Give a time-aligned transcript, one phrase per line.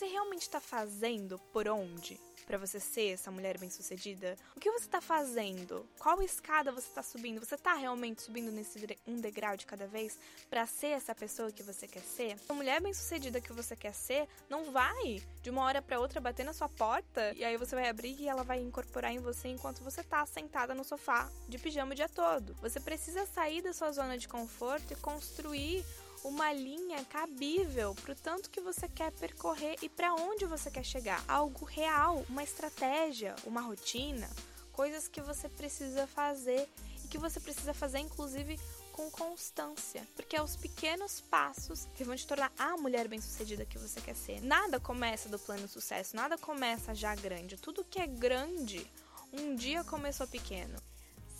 [0.00, 2.18] Você realmente está fazendo por onde?
[2.46, 4.36] para você ser essa mulher bem-sucedida?
[4.56, 5.86] O que você tá fazendo?
[6.00, 7.38] Qual escada você tá subindo?
[7.38, 10.18] Você tá realmente subindo nesse um degrau de cada vez
[10.48, 12.36] para ser essa pessoa que você quer ser?
[12.48, 16.44] A mulher bem-sucedida que você quer ser não vai de uma hora para outra bater
[16.44, 19.84] na sua porta e aí você vai abrir e ela vai incorporar em você enquanto
[19.84, 22.54] você tá sentada no sofá de pijama o dia todo.
[22.54, 25.84] Você precisa sair da sua zona de conforto e construir
[26.24, 30.84] uma linha cabível para o tanto que você quer percorrer e para onde você quer
[30.84, 31.24] chegar.
[31.26, 34.28] Algo real, uma estratégia, uma rotina,
[34.72, 36.68] coisas que você precisa fazer
[37.04, 38.58] e que você precisa fazer inclusive
[38.92, 43.78] com constância, porque é os pequenos passos que vão te tornar a mulher bem-sucedida que
[43.78, 44.42] você quer ser.
[44.42, 47.56] Nada começa do plano sucesso, nada começa já grande.
[47.56, 48.86] Tudo que é grande
[49.32, 50.76] um dia começou pequeno.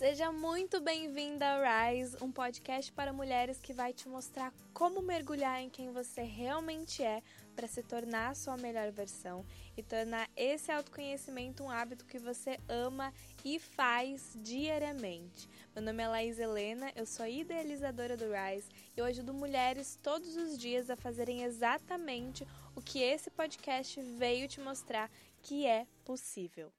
[0.01, 5.61] Seja muito bem-vinda ao Rise, um podcast para mulheres que vai te mostrar como mergulhar
[5.61, 7.21] em quem você realmente é
[7.55, 9.45] para se tornar a sua melhor versão
[9.77, 13.13] e tornar esse autoconhecimento um hábito que você ama
[13.45, 15.47] e faz diariamente.
[15.75, 20.35] Meu nome é Laís Helena, eu sou idealizadora do Rise e eu ajudo mulheres todos
[20.35, 22.43] os dias a fazerem exatamente
[22.75, 25.11] o que esse podcast veio te mostrar
[25.43, 26.73] que é possível.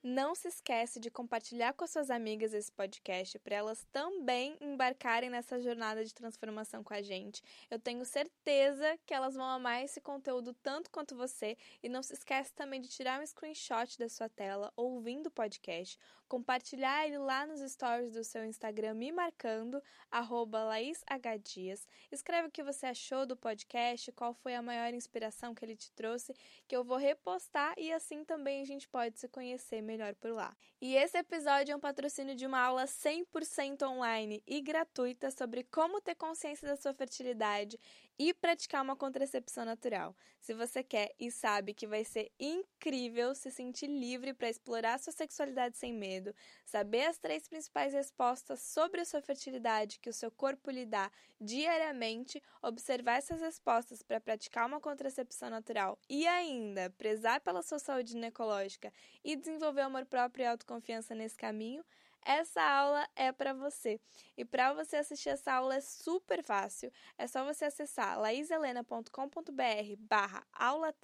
[0.00, 5.28] Não se esquece de compartilhar com as suas amigas esse podcast para elas também embarcarem
[5.28, 7.42] nessa jornada de transformação com a gente.
[7.68, 12.14] Eu tenho certeza que elas vão amar esse conteúdo tanto quanto você e não se
[12.14, 17.46] esquece também de tirar um screenshot da sua tela ouvindo o podcast, compartilhar ele lá
[17.46, 21.86] nos stories do seu Instagram me marcando @laishdias.
[22.12, 25.90] Escreve o que você achou do podcast, qual foi a maior inspiração que ele te
[25.92, 26.34] trouxe,
[26.66, 30.56] que eu vou repostar e assim também a gente pode se conhecer melhor por lá.
[30.80, 36.00] E esse episódio é um patrocínio de uma aula 100% online e gratuita sobre como
[36.00, 37.78] ter consciência da sua fertilidade
[38.18, 40.16] e praticar uma contracepção natural.
[40.40, 45.12] Se você quer e sabe que vai ser incrível se sentir livre para explorar sua
[45.12, 50.30] sexualidade sem medo, saber as três principais respostas sobre a sua fertilidade que o seu
[50.30, 57.40] corpo lhe dá diariamente, observar essas respostas para praticar uma contracepção natural e ainda prezar
[57.40, 58.92] pela sua saúde ginecológica
[59.22, 61.84] e desenvolver amor próprio e autoconfiança nesse caminho,
[62.24, 64.00] essa aula é para você.
[64.36, 66.92] E para você assistir essa aula é super fácil.
[67.16, 70.94] É só você acessar laiselena.com.br barra aula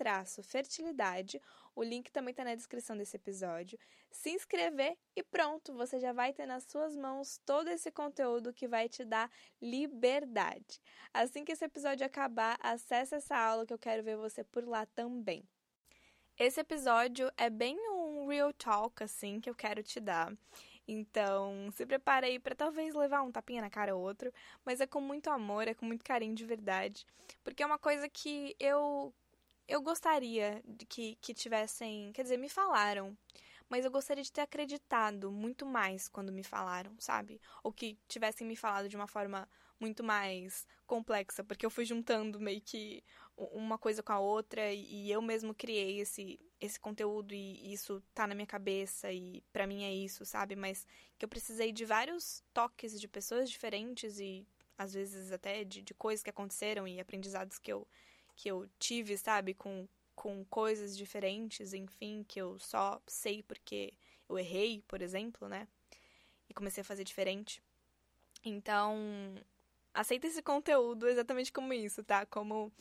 [0.42, 1.40] fertilidade.
[1.74, 3.78] O link também está na descrição desse episódio.
[4.10, 8.68] Se inscrever e pronto, você já vai ter nas suas mãos todo esse conteúdo que
[8.68, 10.80] vai te dar liberdade.
[11.12, 14.86] Assim que esse episódio acabar, acesse essa aula que eu quero ver você por lá
[14.86, 15.48] também.
[16.36, 20.32] Esse episódio é bem um real talk, assim, que eu quero te dar.
[20.86, 24.32] Então, se prepare aí pra talvez levar um tapinha na cara ou outro,
[24.64, 27.06] mas é com muito amor, é com muito carinho de verdade.
[27.42, 29.12] Porque é uma coisa que eu
[29.66, 32.12] eu gostaria de que, que tivessem.
[32.12, 33.16] Quer dizer, me falaram.
[33.68, 37.40] Mas eu gostaria de ter acreditado muito mais quando me falaram, sabe?
[37.62, 39.48] Ou que tivessem me falado de uma forma
[39.80, 43.02] muito mais complexa, porque eu fui juntando meio que
[43.36, 48.26] uma coisa com a outra e eu mesmo criei esse, esse conteúdo e isso tá
[48.26, 50.54] na minha cabeça e para mim é isso, sabe?
[50.54, 50.86] Mas
[51.18, 54.46] que eu precisei de vários toques de pessoas diferentes e
[54.78, 57.86] às vezes até de, de coisas que aconteceram e aprendizados que eu
[58.36, 63.94] que eu tive, sabe, com, com coisas diferentes, enfim, que eu só sei porque
[64.28, 65.68] eu errei, por exemplo, né?
[66.48, 67.62] E comecei a fazer diferente.
[68.44, 68.96] Então,
[69.94, 72.26] aceita esse conteúdo exatamente como isso, tá?
[72.26, 72.72] Como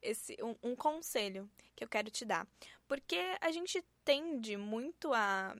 [0.00, 2.46] esse um, um conselho que eu quero te dar.
[2.88, 5.54] Porque a gente tende muito a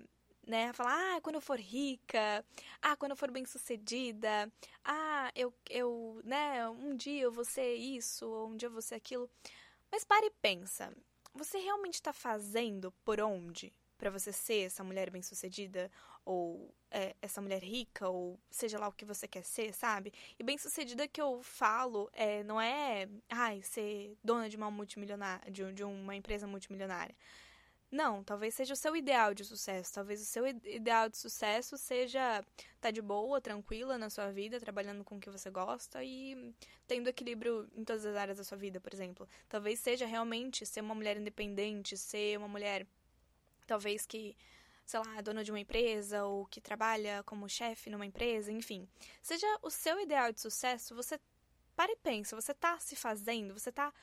[0.46, 0.72] né?
[0.72, 2.44] Falar, ah, quando eu for rica,
[2.82, 4.52] ah, quando eu for bem sucedida,
[4.84, 8.82] ah, eu, eu, né, um dia eu vou ser isso, ou um dia eu vou
[8.82, 9.30] ser aquilo.
[9.92, 10.92] Mas pare e pensa,
[11.34, 13.72] você realmente está fazendo por onde?
[14.00, 15.90] Para você ser essa mulher bem-sucedida
[16.24, 20.10] ou é, essa mulher rica ou seja lá o que você quer ser, sabe?
[20.38, 25.70] E bem-sucedida que eu falo é não é, ai, ser dona de uma multimilionária, de,
[25.74, 27.14] de uma empresa multimilionária.
[27.90, 29.92] Não, talvez seja o seu ideal de sucesso.
[29.92, 32.46] Talvez o seu ideal de sucesso seja estar
[32.80, 36.54] tá de boa, tranquila na sua vida, trabalhando com o que você gosta e
[36.86, 39.28] tendo equilíbrio em todas as áreas da sua vida, por exemplo.
[39.48, 42.86] Talvez seja realmente ser uma mulher independente, ser uma mulher,
[43.70, 44.36] talvez que,
[44.84, 48.88] sei lá, dona de uma empresa ou que trabalha como chefe numa empresa, enfim.
[49.22, 51.20] Seja o seu ideal de sucesso, você
[51.76, 53.94] para e pensa, você está se fazendo, você está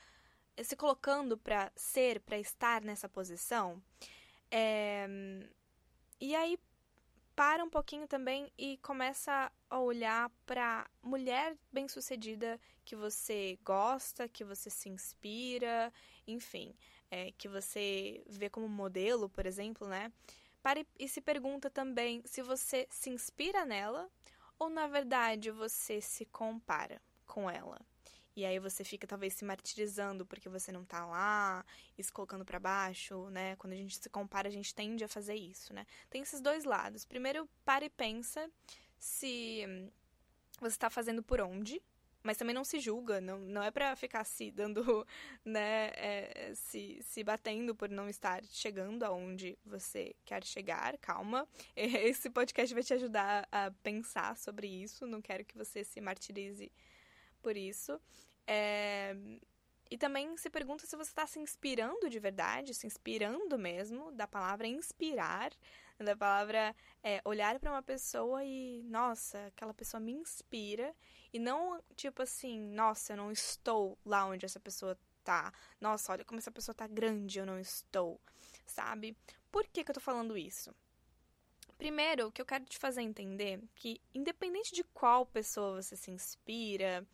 [0.63, 3.83] se colocando para ser, para estar nessa posição.
[4.49, 5.05] É,
[6.21, 6.57] e aí
[7.35, 14.45] para um pouquinho também e começa a olhar para mulher bem-sucedida que você gosta, que
[14.45, 15.93] você se inspira,
[16.25, 16.73] enfim.
[17.09, 20.11] É, que você vê como modelo, por exemplo, né?
[20.61, 24.09] Pare e se pergunta também se você se inspira nela
[24.59, 27.79] ou, na verdade, você se compara com ela.
[28.35, 31.65] E aí você fica talvez se martirizando porque você não tá lá,
[31.97, 33.55] e se colocando para baixo, né?
[33.55, 35.87] Quando a gente se compara, a gente tende a fazer isso, né?
[36.07, 37.03] Tem esses dois lados.
[37.03, 38.47] Primeiro, para e pensa
[38.99, 39.63] se
[40.59, 41.81] você está fazendo por onde,
[42.27, 45.07] mas também não se julga, não, não é para ficar se dando,
[45.45, 51.47] né, é, se, se batendo por não estar chegando aonde você quer chegar, calma.
[51.73, 56.69] Esse podcast vai te ajudar a pensar sobre isso, não quero que você se martirize
[57.41, 57.97] por isso.
[58.45, 59.15] É...
[59.89, 64.27] E também se pergunta se você está se inspirando de verdade, se inspirando mesmo, da
[64.27, 65.53] palavra inspirar,
[66.03, 70.95] da palavra é, olhar para uma pessoa e, nossa, aquela pessoa me inspira.
[71.33, 75.53] E não tipo assim, nossa, eu não estou lá onde essa pessoa tá.
[75.81, 78.19] Nossa, olha como essa pessoa tá grande, eu não estou.
[78.65, 79.17] Sabe?
[79.51, 80.73] Por que, que eu tô falando isso?
[81.77, 86.09] Primeiro, o que eu quero te fazer entender que, independente de qual pessoa você se
[86.09, 87.05] inspira,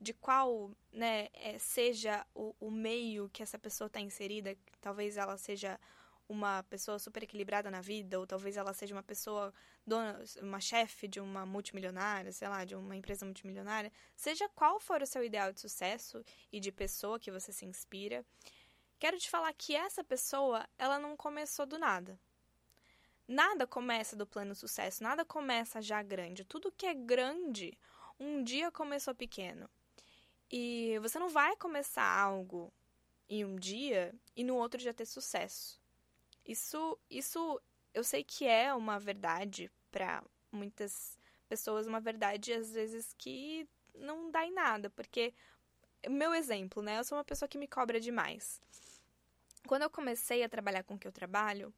[0.00, 5.36] de qual né, é, seja o, o meio que essa pessoa está inserida, talvez ela
[5.36, 5.78] seja
[6.28, 9.52] uma pessoa super equilibrada na vida, ou talvez ela seja uma pessoa
[9.86, 15.00] dona, uma chefe de uma multimilionária, sei lá, de uma empresa multimilionária, seja qual for
[15.00, 16.22] o seu ideal de sucesso
[16.52, 18.24] e de pessoa que você se inspira,
[18.98, 22.20] quero te falar que essa pessoa, ela não começou do nada.
[23.26, 26.44] Nada começa do plano sucesso, nada começa já grande.
[26.44, 27.76] Tudo que é grande,
[28.18, 29.68] um dia começou pequeno.
[30.50, 32.72] E você não vai começar algo
[33.28, 35.77] em um dia e no outro já ter sucesso.
[36.48, 37.60] Isso, isso
[37.92, 44.30] eu sei que é uma verdade para muitas pessoas, uma verdade às vezes que não
[44.30, 45.34] dá em nada, porque
[46.08, 46.98] meu exemplo, né?
[46.98, 48.62] Eu sou uma pessoa que me cobra demais.
[49.66, 51.70] Quando eu comecei a trabalhar com o que eu trabalho,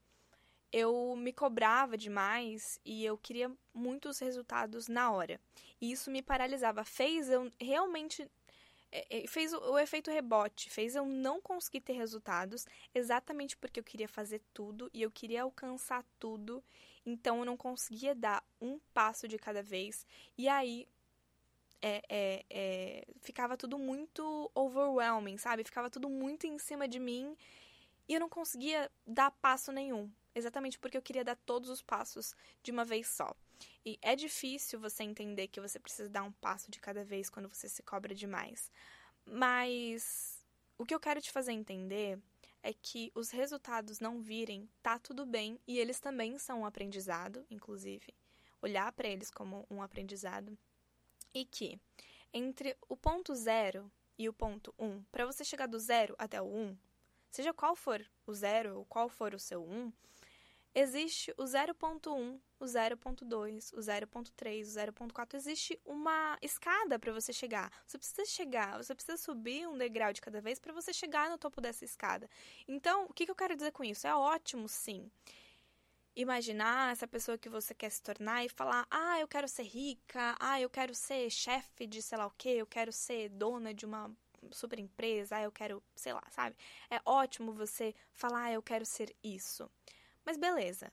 [0.73, 5.40] eu me cobrava demais e eu queria muitos resultados na hora.
[5.81, 8.31] E isso me paralisava, fez eu realmente
[9.28, 14.08] fez o, o, efeito rebote, fez eu não conseguir ter resultados, exatamente porque eu queria
[14.08, 16.62] fazer tudo e eu queria alcançar tudo,
[17.06, 20.06] então eu não conseguia dar um passo de cada vez,
[20.37, 20.88] e aí
[21.82, 25.64] é, é, é, ficava tudo muito overwhelming, sabe?
[25.64, 27.37] Ficava tudo muito em cima de mim
[28.08, 32.34] e eu não conseguia dar passo nenhum, exatamente porque eu queria dar todos os passos
[32.62, 33.34] de uma vez só.
[33.84, 37.48] E é difícil você entender que você precisa dar um passo de cada vez quando
[37.48, 38.70] você se cobra demais.
[39.24, 40.44] Mas
[40.78, 42.18] o que eu quero te fazer entender
[42.62, 47.44] é que os resultados não virem, tá tudo bem e eles também são um aprendizado,
[47.50, 48.14] inclusive.
[48.60, 50.56] Olhar para eles como um aprendizado.
[51.32, 51.80] E que
[52.32, 56.46] entre o ponto zero e o ponto um, para você chegar do zero até o
[56.46, 56.76] um,
[57.30, 59.92] seja qual for o zero ou qual for o seu um,
[60.75, 65.34] existe o 0.1, o 0.2, o 0.3, o 0.4.
[65.34, 67.72] Existe uma escada para você chegar.
[67.87, 71.38] Você precisa chegar, você precisa subir um degrau de cada vez para você chegar no
[71.38, 72.28] topo dessa escada.
[72.69, 74.06] Então, o que, que eu quero dizer com isso?
[74.06, 75.11] É ótimo, sim.
[76.14, 80.37] Imaginar essa pessoa que você quer se tornar e falar: ah, eu quero ser rica,
[80.40, 83.87] ah, eu quero ser chefe de sei lá o que, eu quero ser dona de
[83.87, 84.11] uma
[84.50, 86.56] super empresa, ah, eu quero, sei lá, sabe?
[86.90, 89.70] É ótimo você falar: ah, eu quero ser isso.
[90.30, 90.92] Mas beleza.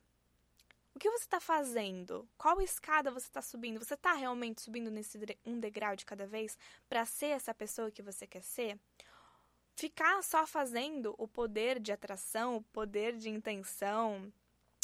[0.95, 2.27] O que você está fazendo?
[2.39, 3.77] Qual escada você está subindo?
[3.77, 5.15] Você está realmente subindo nesse
[5.45, 6.57] um degrau de cada vez
[6.89, 8.79] para ser essa pessoa que você quer ser?
[9.75, 14.33] Ficar só fazendo o poder de atração, o poder de intenção,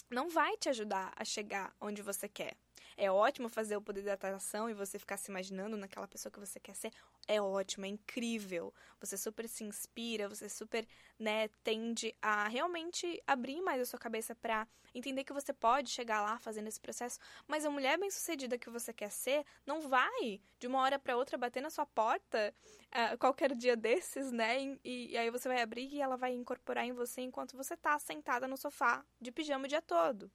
[0.07, 2.55] não vai te ajudar a chegar onde você quer.
[2.97, 6.39] É ótimo fazer o poder da atração e você ficar se imaginando naquela pessoa que
[6.39, 6.91] você quer ser.
[7.27, 8.73] É ótimo, é incrível.
[8.99, 14.35] Você super se inspira, você super, né, tende a realmente abrir mais a sua cabeça
[14.35, 17.19] para entender que você pode chegar lá fazendo esse processo.
[17.47, 21.37] Mas a mulher bem-sucedida que você quer ser não vai de uma hora para outra
[21.37, 22.53] bater na sua porta
[22.91, 24.77] uh, qualquer dia desses, né?
[24.83, 27.97] E, e, aí você vai abrir e ela vai incorporar em você enquanto você tá
[27.97, 30.31] sentada no sofá de pijama o dia todo.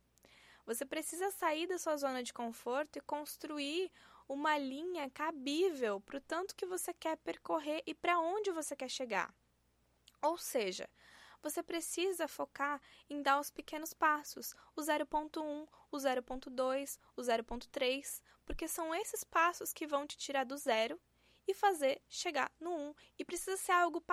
[0.69, 3.91] Você precisa sair da sua zona de conforto e construir
[4.29, 8.91] uma linha cabível para o tanto que você quer percorrer e para onde você quer
[8.91, 9.35] chegar.
[10.21, 10.87] Ou seja,
[11.43, 18.69] você precisa focar em dar os pequenos passos, o 0.1, o 0.2, o 0.3, porque
[18.69, 21.01] são esses passos que vão te tirar do zero
[21.47, 22.95] e fazer chegar no 1.
[23.19, 24.05] E precisa ser algo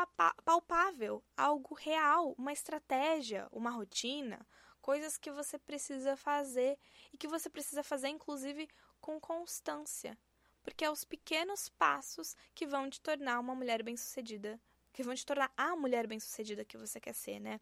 [0.45, 4.47] palpável, algo real, uma estratégia, uma rotina,
[4.86, 6.77] coisas que você precisa fazer
[7.12, 8.70] e que você precisa fazer, inclusive,
[9.01, 10.15] com constância,
[10.62, 14.62] porque é os pequenos passos que vão te tornar uma mulher bem-sucedida
[14.94, 17.60] que vão te tornar a mulher bem-sucedida que você quer ser, né?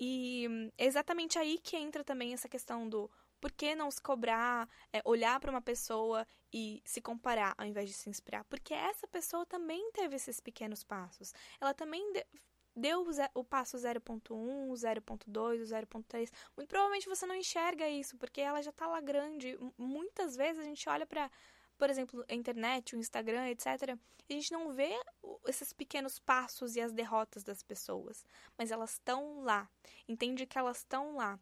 [0.00, 0.46] E
[0.78, 5.02] é exatamente aí que entra também essa questão do por que não se cobrar, é,
[5.04, 8.44] olhar para uma pessoa e se comparar ao invés de se inspirar?
[8.44, 11.34] Porque essa pessoa também teve esses pequenos passos.
[11.60, 12.02] Ela também
[12.74, 16.30] deu o passo 0.1, o 0.2, o 0.3.
[16.56, 19.58] Muito provavelmente você não enxerga isso, porque ela já está lá grande.
[19.76, 21.30] Muitas vezes a gente olha para
[21.82, 23.98] por exemplo, a internet, o Instagram, etc.,
[24.30, 24.92] a gente não vê
[25.48, 28.24] esses pequenos passos e as derrotas das pessoas,
[28.56, 29.68] mas elas estão lá.
[30.06, 31.40] Entende que elas estão lá.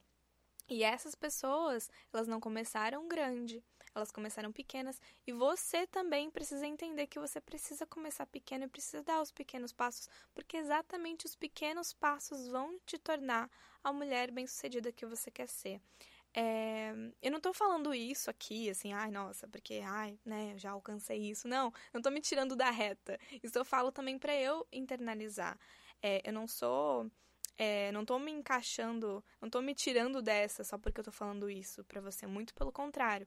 [0.67, 3.63] E essas pessoas, elas não começaram grande,
[3.95, 5.01] elas começaram pequenas.
[5.27, 9.73] E você também precisa entender que você precisa começar pequeno e precisa dar os pequenos
[9.73, 13.51] passos, porque exatamente os pequenos passos vão te tornar
[13.83, 15.81] a mulher bem-sucedida que você quer ser.
[16.33, 21.19] É, eu não tô falando isso aqui, assim, ai, nossa, porque, ai, né, já alcancei
[21.19, 21.49] isso.
[21.49, 23.19] Não, não tô me tirando da reta.
[23.43, 25.59] Isso eu falo também para eu internalizar.
[26.03, 27.11] É, eu não sou
[27.59, 31.51] é, não tô me encaixando, não tô me tirando dessa só porque eu tô falando
[31.51, 33.27] isso para você, muito pelo contrário.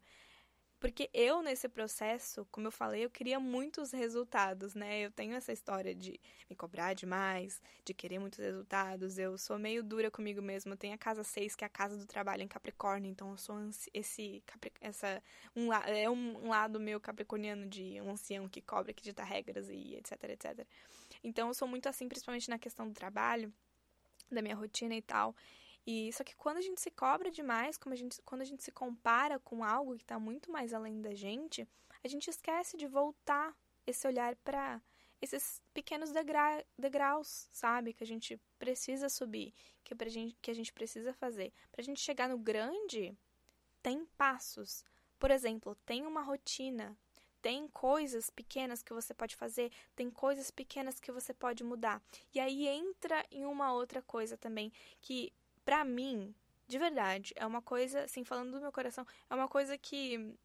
[0.84, 5.00] Porque eu, nesse processo, como eu falei, eu queria muitos resultados, né?
[5.00, 9.18] Eu tenho essa história de me cobrar demais, de querer muitos resultados.
[9.18, 10.74] Eu sou meio dura comigo mesma.
[10.74, 13.38] Eu tenho a casa 6, que é a casa do trabalho em Capricórnio, então eu
[13.38, 13.56] sou
[13.94, 14.44] esse
[14.82, 15.24] essa
[15.56, 19.70] um, é um, um lado meu capricorniano de um ancião que cobra, que dita regras
[19.70, 20.68] e etc, etc.
[21.24, 23.54] Então eu sou muito assim, principalmente na questão do trabalho
[24.30, 25.34] da minha rotina e tal.
[25.86, 28.64] E só que quando a gente se cobra demais, como a gente, quando a gente
[28.64, 31.68] se compara com algo que está muito mais além da gente,
[32.04, 34.82] a gente esquece de voltar esse olhar para
[35.22, 40.54] esses pequenos degra degraus, sabe, que a gente precisa subir, que, pra gente, que a
[40.54, 41.54] gente precisa fazer.
[41.72, 43.18] Para a gente chegar no grande,
[43.82, 44.84] tem passos.
[45.18, 46.98] Por exemplo, tem uma rotina,
[47.42, 52.02] tem coisas pequenas que você pode fazer, tem coisas pequenas que você pode mudar.
[52.34, 54.72] E aí entra em uma outra coisa também,
[55.02, 55.32] que
[55.66, 56.34] para mim,
[56.68, 60.36] de verdade, é uma coisa, assim, falando do meu coração, é uma coisa que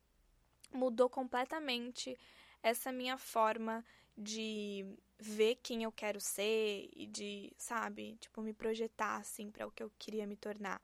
[0.72, 2.16] mudou completamente
[2.62, 3.84] essa minha forma
[4.16, 4.84] de
[5.18, 9.82] ver quem eu quero ser e de, sabe, tipo, me projetar assim para o que
[9.82, 10.80] eu queria me tornar.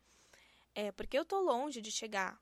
[0.74, 2.40] É, porque eu tô longe de chegar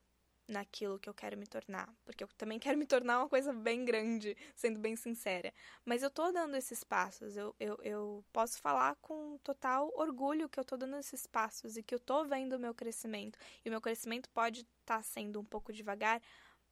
[0.52, 1.92] naquilo que eu quero me tornar.
[2.04, 5.52] Porque eu também quero me tornar uma coisa bem grande, sendo bem sincera.
[5.84, 7.36] Mas eu tô dando esses passos.
[7.36, 11.82] Eu, eu, eu posso falar com total orgulho que eu tô dando esses passos e
[11.82, 13.38] que eu tô vendo o meu crescimento.
[13.64, 16.22] E o meu crescimento pode estar tá sendo um pouco devagar,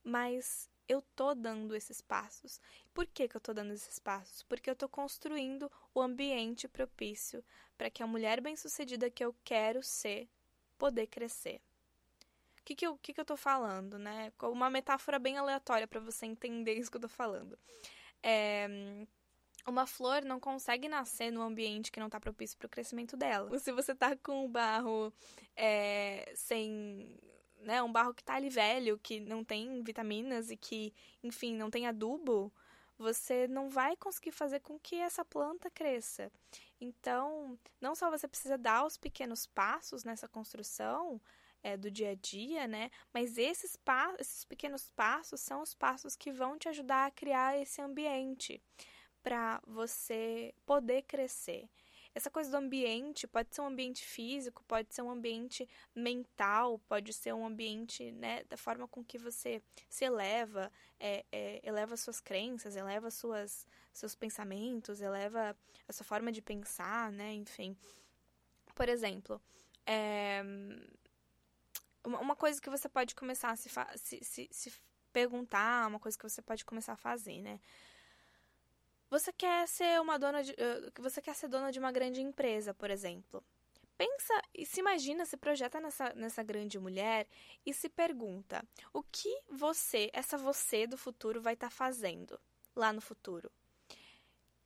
[0.05, 2.61] mas eu tô dando esses passos.
[2.93, 4.43] Por que, que eu tô dando esses passos?
[4.43, 7.45] Porque eu tô construindo o ambiente propício
[7.79, 10.29] para que a mulher bem-sucedida que eu quero ser
[10.77, 11.61] poder crescer
[12.71, 14.33] que, que, eu, que, que eu tô falando, né?
[14.43, 17.59] Uma metáfora bem aleatória para você entender isso que eu tô falando.
[18.23, 18.69] É,
[19.67, 23.59] uma flor não consegue nascer no ambiente que não está propício para o crescimento dela.
[23.59, 25.13] Se você tá com o barro
[25.57, 27.19] é, sem.
[27.59, 31.71] Né, um barro que tá ali velho, que não tem vitaminas e que, enfim, não
[31.71, 32.51] tem adubo,
[32.97, 36.33] você não vai conseguir fazer com que essa planta cresça.
[36.81, 41.21] Então, não só você precisa dar os pequenos passos nessa construção,
[41.63, 42.91] é, do dia a dia, né?
[43.13, 43.79] Mas esses,
[44.19, 48.63] esses pequenos passos são os passos que vão te ajudar a criar esse ambiente
[49.23, 51.69] para você poder crescer.
[52.13, 57.13] Essa coisa do ambiente pode ser um ambiente físico, pode ser um ambiente mental, pode
[57.13, 62.21] ser um ambiente né, da forma com que você se eleva, é, é, eleva suas
[62.21, 67.33] crenças, eleva suas, seus pensamentos, eleva a sua forma de pensar, né?
[67.33, 67.77] Enfim.
[68.75, 69.41] Por exemplo,
[69.87, 70.43] é,
[72.05, 74.73] uma coisa que você pode começar a se, se, se, se
[75.13, 77.61] perguntar, uma coisa que você pode começar a fazer, né?
[79.11, 80.55] Você quer ser uma dona de,
[80.99, 83.43] você quer ser dona de uma grande empresa, por exemplo.
[83.99, 87.27] Pensa e se imagina, se projeta nessa, nessa grande mulher
[87.67, 88.65] e se pergunta:
[88.95, 92.41] o que você, essa você do futuro, vai estar tá fazendo
[92.75, 93.51] lá no futuro?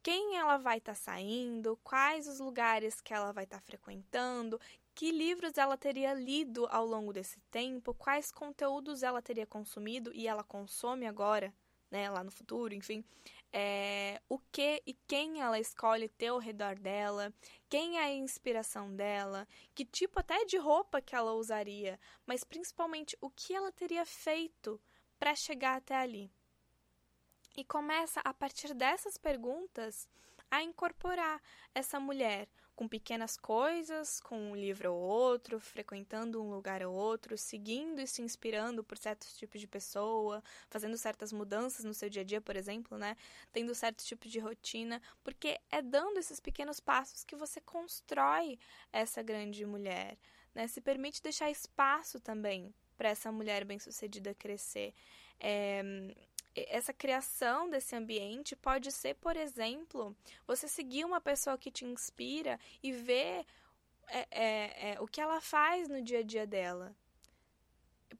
[0.02, 1.76] Quem ela vai estar tá saindo?
[1.82, 4.60] Quais os lugares que ela vai estar tá frequentando?
[4.94, 10.28] Que livros ela teria lido ao longo desse tempo, quais conteúdos ela teria consumido e
[10.28, 11.52] ela consome agora,
[11.90, 13.04] né, lá no futuro, enfim,
[13.52, 17.32] é, o que e quem ela escolhe ter ao redor dela,
[17.68, 23.16] quem é a inspiração dela, que tipo até de roupa que ela usaria, mas principalmente
[23.20, 24.80] o que ela teria feito
[25.18, 26.30] para chegar até ali.
[27.56, 30.08] E começa a partir dessas perguntas
[30.50, 31.40] a incorporar
[31.72, 37.38] essa mulher com pequenas coisas, com um livro ou outro, frequentando um lugar ou outro,
[37.38, 42.22] seguindo e se inspirando por certos tipos de pessoa, fazendo certas mudanças no seu dia
[42.22, 43.16] a dia, por exemplo, né?
[43.52, 48.58] Tendo certos tipos de rotina, porque é dando esses pequenos passos que você constrói
[48.92, 50.18] essa grande mulher,
[50.54, 50.66] né?
[50.66, 54.94] Se permite deixar espaço também para essa mulher bem-sucedida crescer.
[55.38, 55.82] É,
[56.54, 62.58] essa criação desse ambiente pode ser, por exemplo, você seguir uma pessoa que te inspira
[62.82, 63.44] e ver
[64.08, 66.94] é, é, é, o que ela faz no dia a dia dela.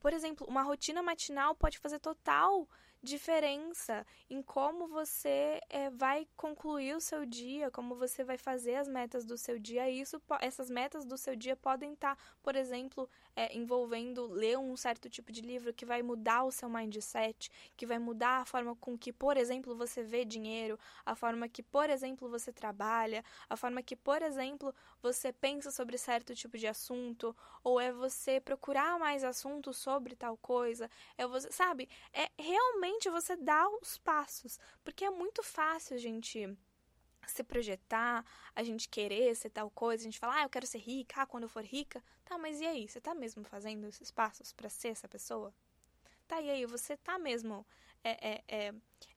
[0.00, 2.68] Por exemplo, uma rotina matinal pode fazer total
[3.04, 8.88] diferença em como você é, vai concluir o seu dia, como você vai fazer as
[8.88, 9.88] metas do seu dia.
[9.90, 14.76] E isso, essas metas do seu dia podem estar, por exemplo, é, envolvendo ler um
[14.76, 18.74] certo tipo de livro que vai mudar o seu mindset, que vai mudar a forma
[18.76, 23.56] com que, por exemplo, você vê dinheiro, a forma que, por exemplo, você trabalha, a
[23.56, 28.98] forma que, por exemplo, você pensa sobre certo tipo de assunto, ou é você procurar
[28.98, 31.88] mais assuntos sobre tal coisa, é você, sabe?
[32.12, 36.56] É realmente realmente você dá os passos, porque é muito fácil a gente
[37.26, 38.24] se projetar,
[38.54, 41.26] a gente querer ser tal coisa, a gente fala, ah, eu quero ser rica, ah,
[41.26, 42.02] quando eu for rica.
[42.24, 42.86] Tá, mas e aí?
[42.86, 45.52] Você tá mesmo fazendo esses passos para ser essa pessoa?
[46.28, 46.66] Tá, e aí?
[46.66, 47.66] Você tá mesmo
[48.02, 48.74] é, é, é,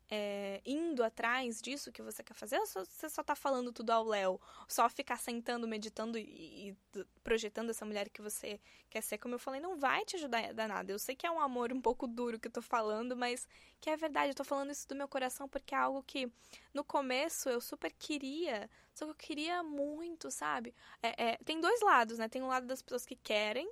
[0.09, 4.05] é, indo atrás disso que você quer fazer, ou você só tá falando tudo ao
[4.05, 4.39] Léo?
[4.67, 8.59] Só ficar sentando, meditando e, e, projetando essa mulher que você
[8.89, 10.91] quer ser, como eu falei, não vai te ajudar a nada.
[10.91, 13.47] Eu sei que é um amor um pouco duro que eu tô falando, mas
[13.81, 16.31] que é verdade, eu tô falando isso do meu coração porque é algo que
[16.73, 20.73] no começo eu super queria, só que eu queria muito, sabe?
[21.03, 22.29] É, é, tem dois lados, né?
[22.29, 23.69] Tem um lado das pessoas que querem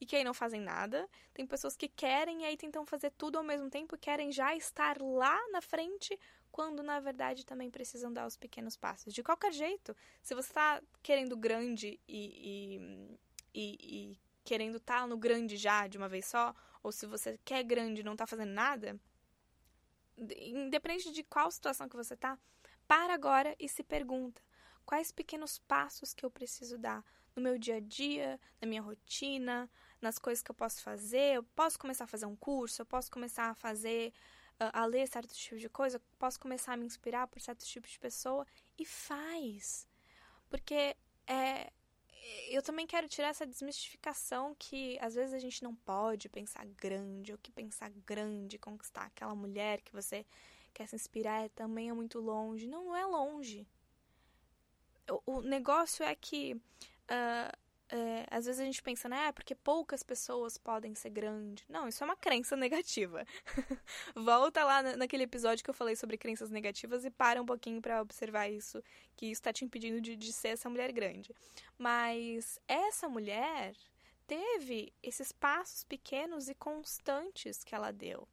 [0.00, 1.08] e que aí não fazem nada.
[1.34, 5.00] Tem pessoas que querem e aí tentam fazer tudo ao mesmo tempo, querem já estar
[5.00, 6.18] lá na frente,
[6.50, 9.12] quando na verdade também precisam dar os pequenos passos.
[9.12, 13.18] De qualquer jeito, se você está querendo grande e, e,
[13.54, 17.38] e, e querendo estar tá no grande já de uma vez só, ou se você
[17.44, 18.98] quer grande e não está fazendo nada,
[20.16, 22.38] independente de qual situação que você está,
[22.88, 24.42] para agora e se pergunta:
[24.84, 27.04] quais pequenos passos que eu preciso dar
[27.34, 31.36] no meu dia a dia, na minha rotina, nas coisas que eu posso fazer.
[31.36, 34.12] Eu posso começar a fazer um curso, eu posso começar a fazer,
[34.60, 37.66] uh, a ler certos tipos de coisa, eu posso começar a me inspirar por certos
[37.66, 38.46] tipos de pessoa
[38.78, 39.86] e faz.
[40.48, 40.96] Porque
[41.26, 41.70] é,
[42.48, 47.32] eu também quero tirar essa desmistificação que às vezes a gente não pode pensar grande,
[47.32, 50.26] ou que pensar grande, conquistar aquela mulher que você
[50.72, 52.66] quer se inspirar é, também é muito longe.
[52.66, 53.66] Não, não é longe.
[55.08, 57.58] O, o negócio é que uh,
[57.92, 61.64] é, às vezes a gente pensa, né, é porque poucas pessoas podem ser grandes.
[61.68, 63.26] Não, isso é uma crença negativa.
[64.14, 68.00] Volta lá naquele episódio que eu falei sobre crenças negativas e para um pouquinho para
[68.00, 68.82] observar isso,
[69.16, 71.34] que isso está te impedindo de, de ser essa mulher grande.
[71.76, 73.74] Mas essa mulher
[74.26, 78.28] teve esses passos pequenos e constantes que ela deu.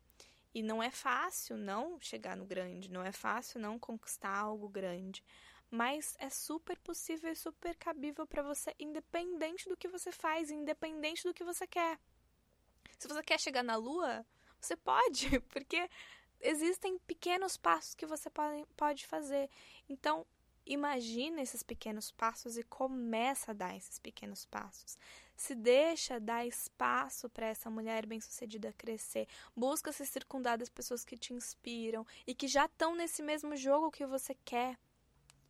[0.53, 5.23] E não é fácil não chegar no grande, não é fácil não conquistar algo grande
[5.69, 11.23] mas é super possível e super cabível para você, independente do que você faz, independente
[11.23, 11.99] do que você quer.
[12.97, 14.25] Se você quer chegar na lua,
[14.59, 15.89] você pode, porque
[16.39, 18.29] existem pequenos passos que você
[18.75, 19.49] pode, fazer.
[19.89, 20.25] Então,
[20.65, 24.97] imagina esses pequenos passos e começa a dar esses pequenos passos.
[25.35, 29.27] Se deixa dar espaço para essa mulher bem-sucedida crescer.
[29.55, 33.91] Busca se circundar das pessoas que te inspiram e que já estão nesse mesmo jogo
[33.91, 34.77] que você quer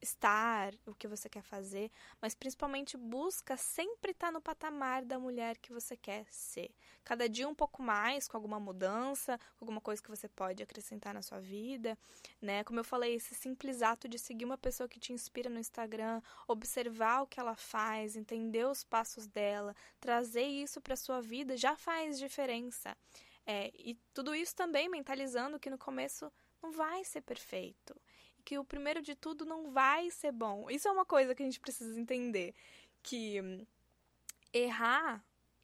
[0.02, 5.58] estar, o que você quer fazer, mas principalmente busca sempre estar no patamar da mulher
[5.58, 6.70] que você quer ser.
[7.04, 11.14] Cada dia um pouco mais, com alguma mudança, com alguma coisa que você pode acrescentar
[11.14, 11.98] na sua vida,
[12.42, 12.64] né?
[12.64, 16.22] Como eu falei, esse simples ato de seguir uma pessoa que te inspira no Instagram,
[16.48, 21.76] observar o que ela faz, entender os passos dela, trazer isso para sua vida já
[21.76, 22.96] faz diferença.
[23.46, 26.32] É, e tudo isso também mentalizando que no começo
[26.62, 27.96] não vai ser perfeito
[28.48, 30.70] que o primeiro de tudo não vai ser bom.
[30.70, 32.56] Isso é uma coisa que a gente precisa entender,
[33.04, 33.68] que
[34.54, 35.22] errar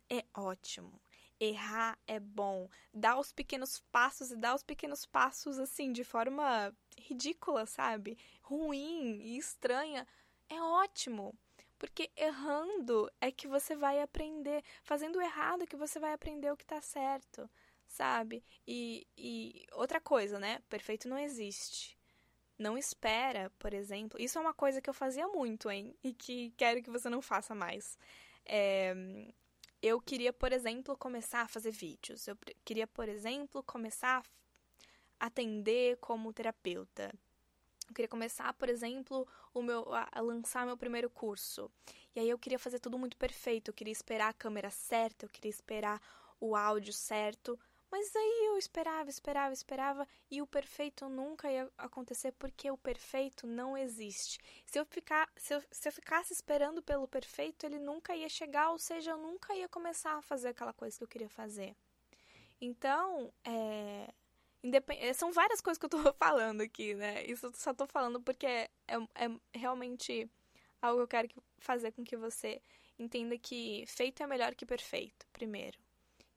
[0.09, 1.01] é ótimo.
[1.39, 2.69] Errar é bom.
[2.93, 8.17] Dar os pequenos passos e dar os pequenos passos assim de forma ridícula, sabe?
[8.41, 10.05] Ruim e estranha
[10.49, 11.33] é ótimo.
[11.79, 14.61] Porque errando é que você vai aprender.
[14.83, 17.49] Fazendo errado é que você vai aprender o que tá certo,
[17.87, 18.43] sabe?
[18.67, 20.59] E, e outra coisa, né?
[20.67, 21.92] Perfeito não existe
[22.57, 24.19] não espera, por exemplo.
[24.19, 25.95] Isso é uma coisa que eu fazia muito, hein?
[26.03, 27.97] E que quero que você não faça mais.
[28.45, 28.93] É,
[29.81, 32.27] eu queria, por exemplo, começar a fazer vídeos.
[32.27, 34.23] Eu queria, por exemplo, começar
[35.19, 37.13] a atender como terapeuta.
[37.87, 41.69] Eu queria começar, por exemplo, o meu, a lançar meu primeiro curso.
[42.15, 43.69] E aí eu queria fazer tudo muito perfeito.
[43.69, 46.01] Eu queria esperar a câmera certa, eu queria esperar
[46.39, 47.59] o áudio certo.
[47.93, 53.45] Mas aí eu esperava, esperava, esperava e o perfeito nunca ia acontecer porque o perfeito
[53.45, 54.39] não existe.
[54.65, 58.71] Se eu, ficar, se eu, se eu ficasse esperando pelo perfeito, ele nunca ia chegar,
[58.71, 61.75] ou seja, eu nunca ia começar a fazer aquela coisa que eu queria fazer.
[62.59, 64.11] Então, é,
[64.63, 65.13] independ...
[65.13, 67.23] são várias coisas que eu tô falando aqui, né?
[67.27, 70.27] Isso eu só tô falando porque é, é, é realmente
[70.81, 71.29] algo que eu quero
[71.59, 72.59] fazer com que você
[72.97, 75.82] entenda que feito é melhor que perfeito, primeiro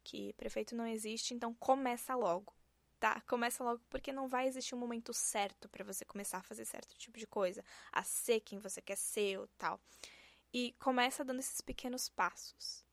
[0.06, 2.54] que prefeito não existe, então começa logo,
[3.00, 3.20] tá?
[3.22, 6.96] Começa logo porque não vai existir um momento certo para você começar a fazer certo
[6.96, 9.80] tipo de coisa, a ser quem você quer ser ou tal.
[10.54, 12.86] E começa dando esses pequenos passos.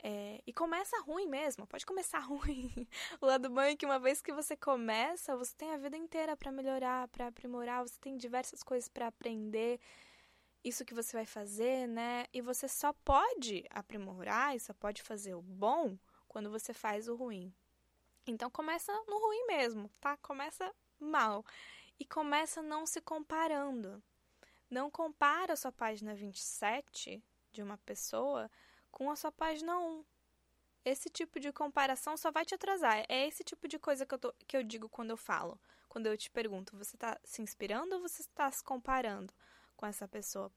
[0.00, 2.86] É, e começa ruim mesmo, pode começar ruim.
[3.20, 6.36] o lado bom é que uma vez que você começa, você tem a vida inteira
[6.36, 9.80] para melhorar, para aprimorar, você tem diversas coisas para aprender.
[10.62, 12.26] Isso que você vai fazer, né?
[12.32, 15.98] E você só pode aprimorar e só pode fazer o bom
[16.34, 17.54] quando você faz o ruim.
[18.26, 20.16] Então começa no ruim mesmo, tá?
[20.16, 21.44] Começa mal.
[21.96, 24.02] E começa não se comparando.
[24.68, 28.50] Não compara a sua página 27 de uma pessoa
[28.90, 30.04] com a sua página 1.
[30.84, 33.04] Esse tipo de comparação só vai te atrasar.
[33.08, 35.56] É esse tipo de coisa que eu, tô, que eu digo quando eu falo.
[35.88, 39.32] Quando eu te pergunto, você está se inspirando ou você está se comparando
[39.76, 40.50] com essa pessoa?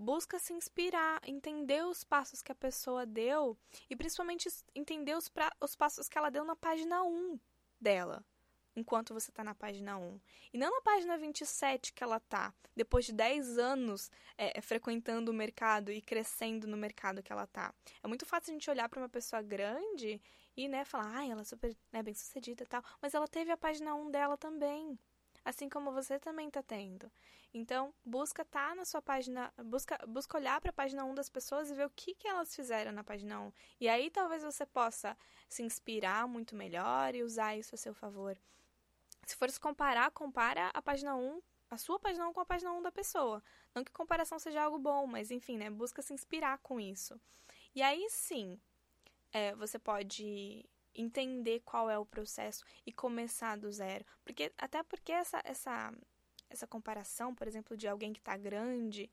[0.00, 3.56] Busca se inspirar, entender os passos que a pessoa deu
[3.88, 7.38] e principalmente entender os, pra, os passos que ela deu na página 1
[7.78, 8.24] dela,
[8.74, 10.20] enquanto você está na página 1.
[10.54, 15.30] E não na página 27 que ela tá, depois de 10 anos é, é, frequentando
[15.30, 17.74] o mercado e crescendo no mercado que ela tá.
[18.02, 20.20] É muito fácil a gente olhar para uma pessoa grande
[20.56, 23.50] e né, falar, ah, ela é super né, bem sucedida e tal, mas ela teve
[23.50, 24.98] a página 1 dela também
[25.44, 27.10] assim como você também está tendo.
[27.52, 31.70] Então, busca tá na sua página, busca, busca olhar para a página 1 das pessoas
[31.70, 33.52] e ver o que, que elas fizeram na página 1.
[33.80, 35.16] E aí talvez você possa
[35.48, 38.38] se inspirar muito melhor e usar isso a seu favor.
[39.26, 42.72] Se for se comparar, compara a página 1, a sua página 1 com a página
[42.72, 43.42] 1 da pessoa.
[43.74, 45.70] Não que comparação seja algo bom, mas enfim, né?
[45.70, 47.20] Busca se inspirar com isso.
[47.74, 48.60] E aí sim,
[49.32, 50.64] é, você pode
[51.00, 54.04] entender qual é o processo e começar do zero.
[54.24, 55.92] Porque até porque essa essa
[56.48, 59.10] essa comparação, por exemplo, de alguém que está grande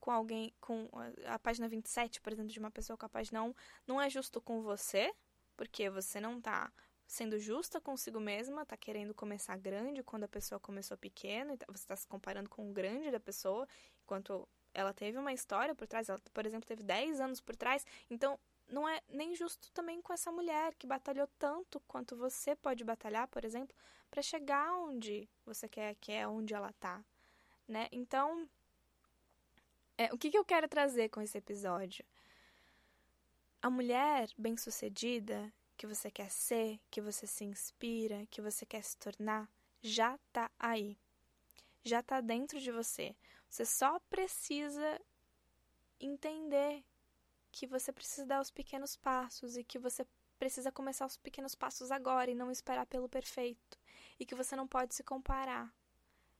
[0.00, 0.88] com alguém com
[1.26, 3.54] a, página 27, por exemplo, de uma pessoa com a página 1,
[3.86, 5.14] não é justo com você,
[5.56, 6.72] porque você não está
[7.06, 11.82] sendo justa consigo mesma, está querendo começar grande quando a pessoa começou pequena, então você
[11.82, 13.68] está se comparando com o grande da pessoa,
[14.02, 17.84] enquanto ela teve uma história por trás, ela, por exemplo, teve 10 anos por trás,
[18.08, 18.38] então
[18.70, 23.28] não é nem justo também com essa mulher que batalhou tanto quanto você pode batalhar,
[23.28, 23.76] por exemplo,
[24.10, 27.04] para chegar onde você quer, que é onde ela tá,
[27.66, 27.88] né?
[27.92, 28.48] Então,
[29.98, 32.04] é, o que, que eu quero trazer com esse episódio?
[33.60, 38.96] A mulher bem-sucedida que você quer ser, que você se inspira, que você quer se
[38.96, 39.48] tornar,
[39.82, 40.98] já tá aí.
[41.82, 43.16] Já tá dentro de você.
[43.48, 45.00] Você só precisa
[45.98, 46.84] entender
[47.52, 50.06] que você precisa dar os pequenos passos e que você
[50.38, 53.78] precisa começar os pequenos passos agora e não esperar pelo perfeito.
[54.18, 55.72] E que você não pode se comparar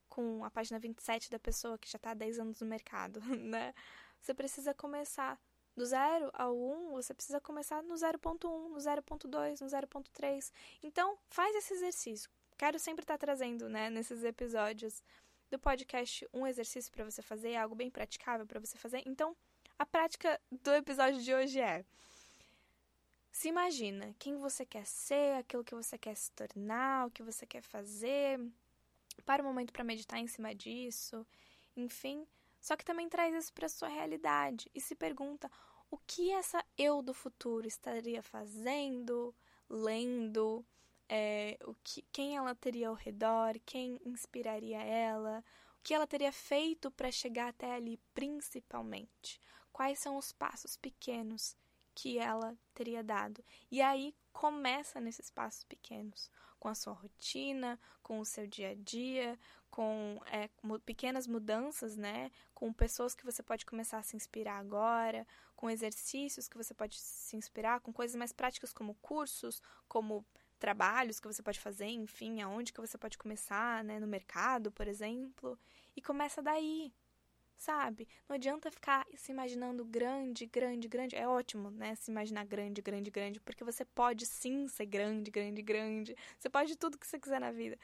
[0.09, 3.75] com a página 27 da pessoa que já está há 10 anos no mercado, né?
[4.21, 5.39] Você precisa começar
[5.77, 10.53] do 0 ao 1, um, você precisa começar no 0.1, no 0.2, no 0.3.
[10.83, 12.31] Então, faz esse exercício.
[12.59, 15.03] Quero sempre estar tá trazendo, né, nesses episódios
[15.51, 19.03] do podcast um exercício para você fazer, algo bem praticável para você fazer.
[19.07, 19.37] Então,
[19.81, 21.87] a prática do episódio de hoje é:
[23.33, 27.47] se imagina quem você quer ser, aquilo que você quer se tornar, o que você
[27.47, 28.39] quer fazer.
[29.25, 31.27] Para um momento para meditar em cima disso,
[31.75, 32.27] enfim.
[32.61, 35.51] Só que também traz isso para sua realidade e se pergunta
[35.91, 39.35] o que essa eu do futuro estaria fazendo,
[39.67, 40.63] lendo,
[41.09, 45.43] é, o que, quem ela teria ao redor, quem inspiraria ela,
[45.79, 49.41] o que ela teria feito para chegar até ali, principalmente
[49.81, 51.57] quais são os passos pequenos
[51.95, 53.43] que ela teria dado.
[53.71, 58.75] E aí começa nesses passos pequenos, com a sua rotina, com o seu dia a
[58.75, 59.39] dia,
[59.71, 60.51] com é,
[60.85, 62.31] pequenas mudanças, né?
[62.53, 66.99] Com pessoas que você pode começar a se inspirar agora, com exercícios que você pode
[66.99, 70.27] se inspirar, com coisas mais práticas como cursos, como
[70.59, 73.99] trabalhos que você pode fazer, enfim, aonde que você pode começar, né?
[73.99, 75.59] No mercado, por exemplo.
[75.97, 76.93] E começa daí
[77.61, 78.09] sabe?
[78.27, 81.15] Não adianta ficar se imaginando grande, grande, grande.
[81.15, 81.95] É ótimo, né?
[81.95, 86.17] Se imaginar grande, grande, grande, porque você pode sim ser grande, grande, grande.
[86.39, 87.79] Você pode tudo que você quiser na vida.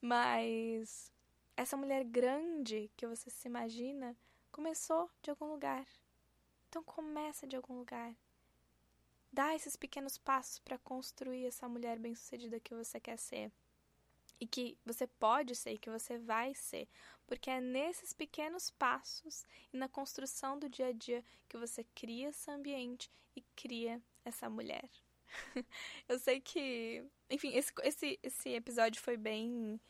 [0.00, 1.12] Mas
[1.56, 4.16] essa mulher grande que você se imagina
[4.50, 5.86] começou de algum lugar.
[6.68, 8.12] Então começa de algum lugar.
[9.32, 13.52] Dá esses pequenos passos para construir essa mulher bem-sucedida que você quer ser.
[14.40, 16.88] E que você pode ser e que você vai ser.
[17.26, 22.30] Porque é nesses pequenos passos e na construção do dia a dia que você cria
[22.30, 24.88] esse ambiente e cria essa mulher.
[26.08, 27.04] Eu sei que.
[27.28, 29.80] Enfim, esse, esse, esse episódio foi bem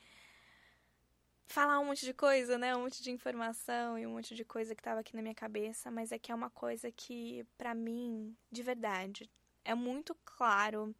[1.51, 2.77] falar um monte de coisa, né?
[2.77, 5.91] Um monte de informação e um monte de coisa que tava aqui na minha cabeça,
[5.91, 9.29] mas é que é uma coisa que, para mim, de verdade,
[9.65, 10.95] é muito claro.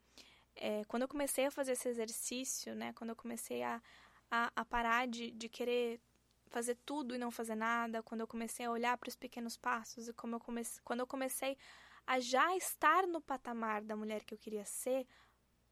[0.55, 2.93] É, quando eu comecei a fazer esse exercício, né?
[2.93, 3.81] Quando eu comecei a,
[4.29, 5.99] a, a parar de, de querer
[6.47, 10.09] fazer tudo e não fazer nada, quando eu comecei a olhar para os pequenos passos
[10.09, 11.57] e como eu comecei, quando eu comecei
[12.05, 15.07] a já estar no patamar da mulher que eu queria ser,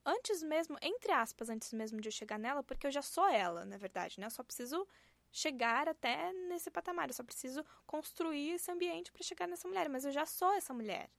[0.06, 3.66] antes mesmo, entre aspas, antes mesmo de eu chegar nela, porque eu já sou ela,
[3.66, 4.26] na verdade, né?
[4.26, 4.88] Eu só preciso
[5.32, 10.06] chegar até nesse patamar, eu só preciso construir esse ambiente para chegar nessa mulher, mas
[10.06, 11.10] eu já sou essa mulher,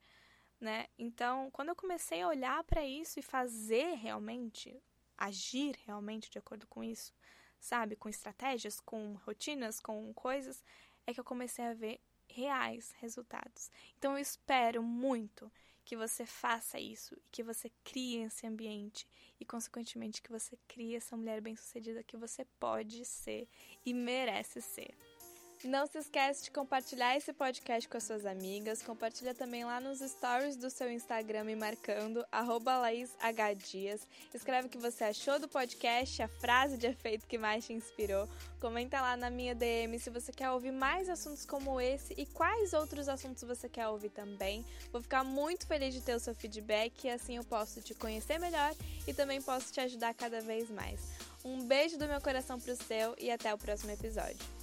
[0.61, 0.87] né?
[0.99, 4.83] Então, quando eu comecei a olhar para isso e fazer realmente,
[5.17, 7.13] agir realmente de acordo com isso,
[7.59, 10.63] sabe, com estratégias, com rotinas, com coisas,
[11.07, 13.71] é que eu comecei a ver reais resultados.
[13.99, 15.51] Então eu espero muito
[15.85, 19.09] que você faça isso e que você crie esse ambiente
[19.41, 23.49] e, consequentemente, que você crie essa mulher bem-sucedida que você pode ser
[23.85, 24.97] e merece ser.
[25.63, 28.83] Não se esquece de compartilhar esse podcast com as suas amigas.
[28.83, 34.07] Compartilha também lá nos stories do seu Instagram me marcando, LaísHDias.
[34.33, 38.27] Escreve o que você achou do podcast, a frase de efeito que mais te inspirou.
[38.59, 42.73] Comenta lá na minha DM se você quer ouvir mais assuntos como esse e quais
[42.73, 44.65] outros assuntos você quer ouvir também.
[44.91, 48.39] Vou ficar muito feliz de ter o seu feedback e assim eu posso te conhecer
[48.39, 48.75] melhor
[49.07, 51.01] e também posso te ajudar cada vez mais.
[51.45, 54.60] Um beijo do meu coração pro seu e até o próximo episódio.